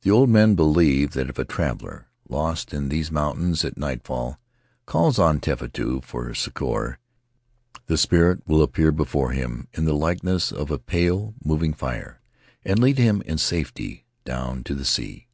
[0.00, 4.40] The old men believe that if a traveler, lost in these mountains at nightfall,
[4.86, 6.98] calls on Tefatu for succor,
[7.86, 12.20] the spirit will appear before him in the likeness of a pale, moving fire,
[12.64, 15.28] and lead him in safety down to the sea.